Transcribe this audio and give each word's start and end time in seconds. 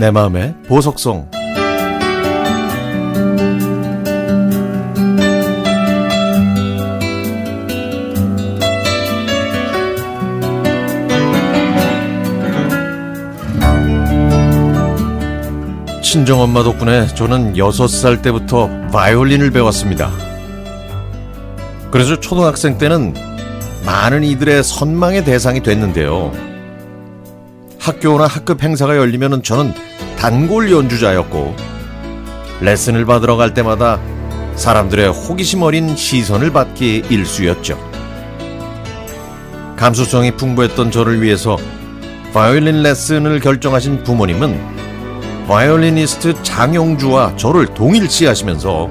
내 0.00 0.10
마음의 0.10 0.54
보석송 0.66 1.28
친정엄마 16.02 16.62
덕분에 16.62 17.06
저는 17.08 17.52
6살 17.52 18.22
때부터 18.22 18.70
바이올린을 18.90 19.50
배웠습니다. 19.50 20.10
그래서 21.90 22.18
초등학생 22.18 22.78
때는 22.78 23.12
많은 23.84 24.24
이들의 24.24 24.64
선망의 24.64 25.26
대상이 25.26 25.62
됐는데요. 25.62 26.49
학교나 27.80 28.26
학급 28.26 28.62
행사가 28.62 28.96
열리면 28.96 29.42
저는 29.42 29.74
단골 30.18 30.70
연주자였고 30.70 31.56
레슨을 32.60 33.06
받으러 33.06 33.36
갈 33.36 33.54
때마다 33.54 33.98
사람들의 34.54 35.08
호기심 35.08 35.62
어린 35.62 35.96
시선을 35.96 36.52
받기 36.52 37.04
일쑤였죠. 37.08 37.78
감수성이 39.76 40.30
풍부했던 40.32 40.90
저를 40.90 41.22
위해서 41.22 41.56
바이올린 42.34 42.82
레슨을 42.82 43.40
결정하신 43.40 44.04
부모님은 44.04 45.46
바이올리니스트 45.48 46.42
장용주와 46.42 47.36
저를 47.36 47.66
동일시 47.74 48.26
하시면서 48.26 48.90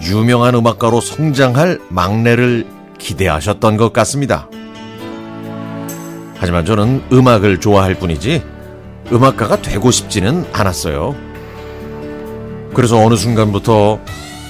유명한 0.00 0.54
음악가로 0.54 1.02
성장할 1.02 1.78
막내를 1.90 2.66
기대하셨던 2.98 3.76
것 3.76 3.92
같습니다. 3.92 4.48
하지만 6.44 6.66
저는 6.66 7.02
음악을 7.10 7.58
좋아할 7.58 7.94
뿐이지 7.94 8.42
음악가가 9.10 9.62
되고 9.62 9.90
싶지는 9.90 10.44
않았어요. 10.52 11.16
그래서 12.74 12.98
어느 12.98 13.14
순간부터 13.14 13.98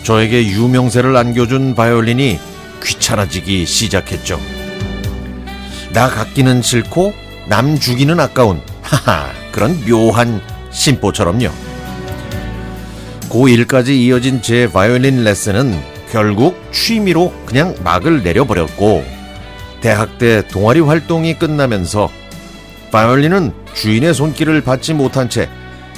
저에게 0.03 0.45
유명세를 0.45 1.17
안겨준 1.17 1.77
바이올린이 1.77 2.41
귀찮아지기 2.83 3.65
시작했죠. 3.65 4.41
나 5.93 6.09
갖기는 6.09 6.63
싫고 6.63 7.15
남 7.47 7.79
주기는 7.79 8.19
아까운 8.19 8.61
하하 8.83 9.31
그런 9.53 9.81
묘한 9.89 10.41
심보처럼요. 10.73 11.49
고1까지 13.29 13.91
이어진 13.91 14.43
제 14.43 14.69
바이올린 14.69 15.23
레슨은 15.23 15.81
결국 16.11 16.61
취미로 16.73 17.33
그냥 17.47 17.77
막을 17.85 18.25
내려버렸고 18.25 19.14
대학 19.85 20.17
때 20.17 20.41
동아리 20.49 20.81
활동이 20.81 21.39
끝나면서 21.39 22.09
바이올린은 22.91 23.53
주인의 23.75 24.15
손길을 24.15 24.63
받지 24.63 24.95
못한 24.95 25.29
채 25.29 25.51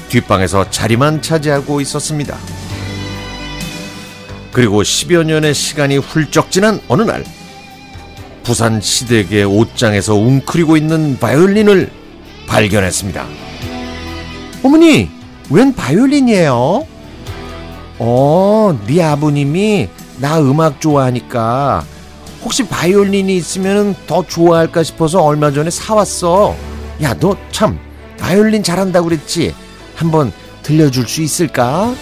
뒷방에서 0.08 0.70
자리만 0.70 1.22
차지하고 1.22 1.80
있었습니다. 1.80 2.36
그리고 4.50 4.82
10여 4.82 5.22
년의 5.22 5.54
시간이 5.54 5.98
훌쩍 5.98 6.50
지난 6.50 6.80
어느 6.88 7.02
날 7.02 7.22
부산 8.42 8.80
시댁의 8.80 9.44
옷장에서 9.44 10.16
웅크리고 10.16 10.76
있는 10.76 11.16
바이올린을 11.20 11.88
발견했습니다. 12.48 13.24
어머니, 14.64 15.08
웬 15.48 15.72
바이올린이에요? 15.72 16.84
어, 18.00 18.80
네 18.88 19.04
아버님이 19.04 19.88
나 20.18 20.40
음악 20.40 20.80
좋아하니까 20.80 21.84
혹시 22.46 22.64
바이올린이 22.64 23.36
있으면 23.36 23.96
더 24.06 24.24
좋아할까 24.24 24.84
싶어서 24.84 25.20
얼마 25.20 25.50
전에 25.50 25.68
사왔어. 25.68 26.54
야, 27.02 27.12
너 27.14 27.36
참 27.50 27.76
바이올린 28.20 28.62
잘한다고 28.62 29.08
그랬지? 29.08 29.52
한번 29.96 30.32
들려줄 30.62 31.08
수 31.08 31.22
있을까? 31.22 31.92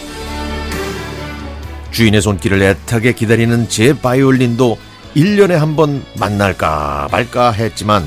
주인의 1.93 2.21
손길을 2.21 2.61
애타게 2.63 3.13
기다리는 3.15 3.71
제 3.71 3.99
바이올린도 3.99 4.77
1년에 5.17 5.53
한 5.53 5.77
번 5.77 6.05
만날까 6.19 7.09
말까 7.11 7.53
했지만 7.53 8.05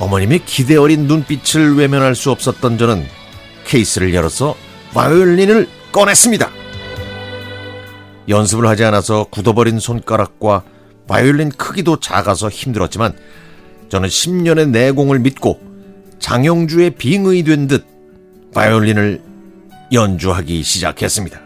어머님의 0.00 0.40
기대 0.44 0.74
어린 0.76 1.06
눈빛을 1.06 1.76
외면할 1.76 2.16
수 2.16 2.32
없었던 2.32 2.78
저는 2.78 3.06
케이스를 3.64 4.12
열어서 4.12 4.56
바이올린을 4.92 5.68
꺼냈습니다. 5.92 6.50
연습을 8.28 8.66
하지 8.66 8.82
않아서 8.84 9.24
굳어버린 9.30 9.78
손가락과 9.78 10.64
바이올린 11.12 11.50
크기도 11.50 12.00
작아서 12.00 12.48
힘들었지만 12.48 13.12
저는 13.90 14.08
10년의 14.08 14.70
내공을 14.70 15.18
믿고 15.18 15.60
장영주의 16.18 16.92
빙의 16.92 17.42
된 17.42 17.68
듯 17.68 17.84
바이올린을 18.54 19.20
연주하기 19.92 20.62
시작했습니다. 20.62 21.38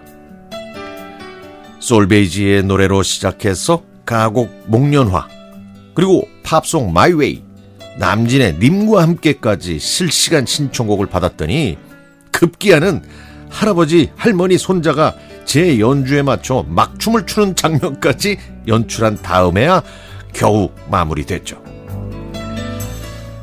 솔베이지의 1.81 2.63
노래로 2.63 3.03
시작해서 3.03 3.83
가곡 4.05 4.67
목련화 4.67 5.27
그리고 5.95 6.29
팝송 6.45 6.93
마이웨이 6.93 7.43
남진의 7.99 8.59
님과 8.61 9.03
함께까지 9.03 9.81
실시간 9.81 10.47
신청곡을 10.47 11.07
받았더니 11.07 11.77
급기야는 12.31 13.03
할아버지, 13.49 14.11
할머니, 14.15 14.59
손자가 14.59 15.17
제 15.47 15.79
연주에 15.79 16.23
맞춰 16.23 16.65
막춤을 16.69 17.25
추는 17.25 17.55
장면까지 17.57 18.37
연출한 18.67 19.17
다음에야 19.17 19.83
겨우 20.33 20.71
마무리됐죠. 20.91 21.63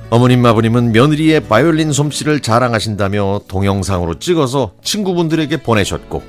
어머님, 0.09 0.45
아버님은 0.45 0.91
며느리의 0.91 1.47
바이올린 1.47 1.91
솜씨를 1.91 2.41
자랑하신다며 2.41 3.41
동영상으로 3.47 4.19
찍어서 4.19 4.73
친구분들에게 4.83 5.63
보내셨고, 5.63 6.21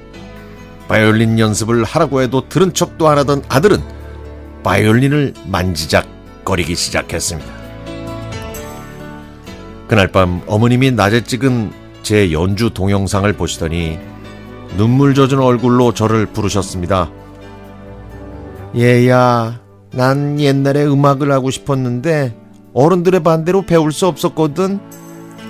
바이올린 0.89 1.39
연습을 1.39 1.85
하라고 1.85 2.23
해도 2.23 2.49
들은 2.49 2.73
척도 2.73 3.09
안 3.09 3.19
하던 3.19 3.43
아들은 3.49 3.83
바이올린을 4.63 5.35
만지작거리기 5.47 6.75
시작했습니다. 6.75 7.53
그날 9.87 10.09
밤 10.09 10.41
어머님이 10.47 10.93
낮에 10.93 11.23
찍은 11.25 11.73
제 12.03 12.33
연주 12.33 12.71
동영상을 12.71 13.31
보시더니 13.35 13.99
눈물 14.77 15.15
젖은 15.15 15.39
얼굴로 15.39 15.95
저를 15.95 16.27
부르셨습니다. 16.27 17.11
얘야, 18.77 19.61
난 19.93 20.41
옛날에 20.41 20.85
음악을 20.85 21.31
하고 21.31 21.51
싶었는데 21.51 22.37
어른들의 22.75 23.23
반대로 23.23 23.63
배울 23.63 23.93
수 23.93 24.07
없었거든. 24.07 24.81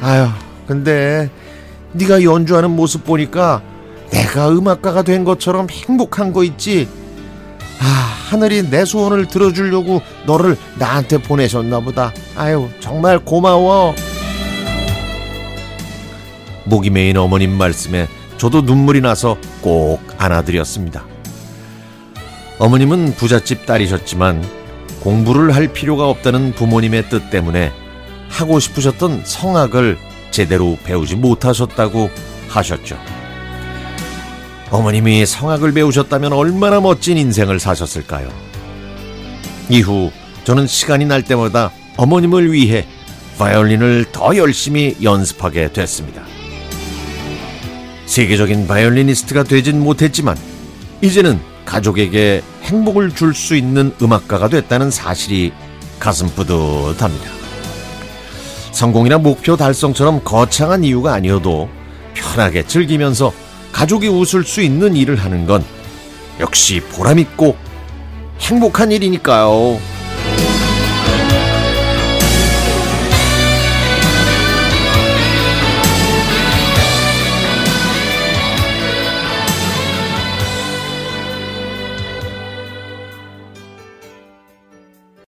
아휴, 0.03 0.29
근데 0.67 1.31
네가 1.93 2.23
연주하는 2.23 2.71
모습 2.71 3.05
보니까 3.05 3.63
내가 4.11 4.51
음악가가 4.51 5.03
된 5.03 5.25
것처럼 5.25 5.69
행복한 5.71 6.33
거 6.33 6.45
있지. 6.45 6.87
아, 7.81 7.85
하늘이 8.29 8.69
내 8.69 8.85
소원을 8.85 9.27
들어주려고 9.27 10.03
너를 10.27 10.57
나한테 10.79 11.19
보내셨나 11.23 11.81
보다. 11.81 12.13
아유, 12.37 12.69
정말 12.81 13.19
고마워. 13.19 13.95
목이 16.65 16.91
메인 16.91 17.17
어머님 17.17 17.53
말씀에 17.53 18.07
저도 18.45 18.61
눈물이 18.61 19.01
나서 19.01 19.39
꼭 19.63 20.03
안아드렸습니다. 20.19 21.07
어머님은 22.59 23.15
부잣집 23.15 23.65
딸이셨지만 23.65 24.45
공부를 25.01 25.55
할 25.55 25.73
필요가 25.73 26.11
없다는 26.11 26.53
부모님의 26.53 27.09
뜻 27.09 27.31
때문에 27.31 27.73
하고 28.29 28.61
싶으셨던 28.61 29.23
성악을 29.25 29.97
제대로 30.31 30.77
배우지 30.85 31.17
못하셨다고 31.17 32.11
하셨죠. 32.51 32.99
어머님이 34.71 35.25
성악을 35.25 35.73
배우셨다면 35.73 36.35
얼마나 36.35 36.83
멋진 36.83 37.17
인생을 37.17 37.59
사셨을까요? 37.59 38.29
이후 39.71 40.13
저는 40.45 40.67
시간이 40.67 41.07
날 41.07 41.23
때마다 41.23 41.71
어머님을 41.97 42.53
위해 42.53 42.85
바이올린을 43.39 44.13
더 44.13 44.37
열심히 44.37 44.99
연습하게 45.03 45.73
됐습니다. 45.73 46.34
세계적인 48.15 48.69
바이올리니스트가 48.69 49.43
되진 49.43 49.81
못했지만 49.83 50.37
이제는 51.03 51.41
가족에게 51.65 52.43
행복을 52.63 53.13
줄 53.13 53.35
수 53.35 53.57
있는 53.57 53.93
음악가가 54.01 54.49
됐다는 54.49 54.93
사실이 54.93 55.53
가슴 55.99 56.29
뿌듯합니다. 56.29 57.29
성공이나 58.71 59.19
목표 59.19 59.57
달성처럼 59.57 60.23
거창한 60.23 60.85
이유가 60.85 61.13
아니어도 61.13 61.69
편하게 62.15 62.65
즐기면서 62.65 63.33
가족이 63.73 64.07
웃을 64.07 64.45
수 64.45 64.63
있는 64.63 64.95
일을 64.95 65.17
하는 65.17 65.45
건 65.45 65.65
역시 66.39 66.81
보람있고 66.93 67.57
행복한 68.39 68.93
일이니까요. 68.93 69.81